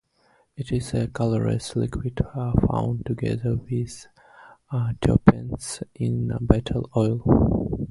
[0.57, 2.19] It is a colorless liquid
[2.63, 4.07] found together with
[4.99, 7.69] terpenes in betel oil.